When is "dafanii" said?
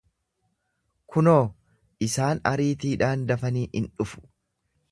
3.33-3.69